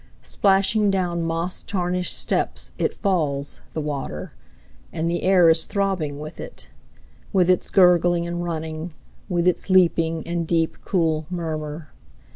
Splashing 0.23 0.89
down 0.89 1.21
moss 1.21 1.61
tarnished 1.61 2.17
steps 2.17 2.73
It 2.79 2.91
falls, 2.95 3.61
the 3.73 3.81
water; 3.81 4.33
And 4.91 5.07
the 5.07 5.21
air 5.21 5.47
is 5.47 5.65
throbbing 5.65 6.19
with 6.19 6.39
it. 6.39 6.71
With 7.31 7.51
its 7.51 7.69
gurgling 7.69 8.25
and 8.25 8.43
running. 8.43 8.95
With 9.29 9.47
its 9.47 9.69
leaping, 9.69 10.25
and 10.25 10.47
deep, 10.47 10.79
cool 10.83 11.27
murmur. 11.29 11.91